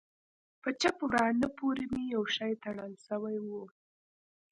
[0.61, 3.47] په چپ ورانه پورې مې يو شى تړل سوى و.